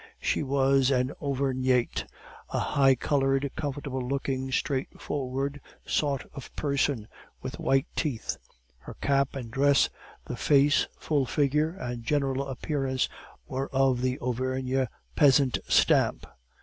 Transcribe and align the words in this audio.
She 0.19 0.41
was 0.41 0.89
an 0.89 1.11
Auvergnate, 1.21 2.07
a 2.49 2.57
high 2.57 2.95
colored, 2.95 3.51
comfortable 3.55 4.01
looking, 4.01 4.51
straightforward 4.51 5.61
sort 5.85 6.25
of 6.33 6.51
person, 6.55 7.07
with 7.43 7.59
white 7.59 7.85
teeth; 7.95 8.37
her 8.79 8.95
cap 8.95 9.35
and 9.35 9.51
dress, 9.51 9.89
the 10.25 10.35
face, 10.35 10.87
full 10.97 11.27
figure, 11.27 11.69
and 11.79 12.03
general 12.03 12.47
appearance, 12.47 13.09
were 13.47 13.69
of 13.71 14.01
the 14.01 14.17
Auvergne 14.21 14.85
peasant 15.15 15.59
stamp. 15.67 16.25